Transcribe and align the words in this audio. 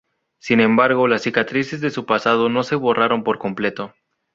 Sin 0.39 0.61
embargo, 0.61 1.07
las 1.07 1.21
cicatrices 1.21 1.79
de 1.79 1.91
su 1.91 2.07
pasado 2.07 2.49
no 2.49 2.63
se 2.63 2.73
borraron 2.75 3.23
por 3.23 3.37
completo. 3.37 3.93